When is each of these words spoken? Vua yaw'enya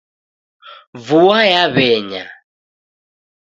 Vua 1.05 1.39
yaw'enya 1.51 2.25